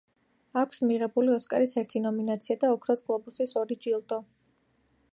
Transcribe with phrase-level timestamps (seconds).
[0.61, 4.21] აქვს მიღებული ოსკარის ერთი ნომინაცია და ოქროს გლობუსის ორი ჯილდო.